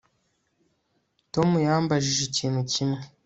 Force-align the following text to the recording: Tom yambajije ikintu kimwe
Tom 1.33 1.49
yambajije 1.65 2.21
ikintu 2.29 2.61
kimwe 2.71 2.99